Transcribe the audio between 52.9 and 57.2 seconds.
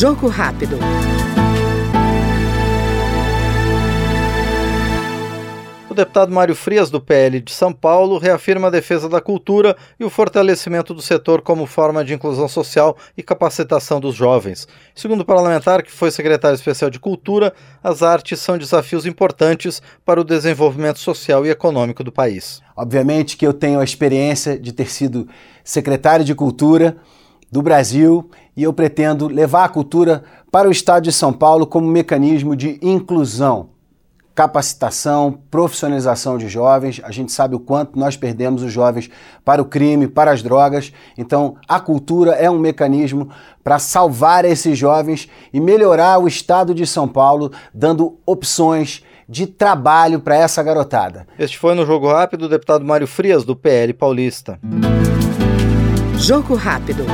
Frias, do PL Paulista. Jogo Rápido.